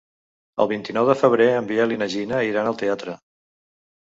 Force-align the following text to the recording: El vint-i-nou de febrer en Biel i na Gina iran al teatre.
El 0.63 0.69
vint-i-nou 0.71 1.09
de 1.09 1.15
febrer 1.19 1.47
en 1.57 1.69
Biel 1.73 1.93
i 1.99 1.99
na 2.05 2.07
Gina 2.15 2.41
iran 2.51 2.71
al 2.73 2.81
teatre. 2.85 3.17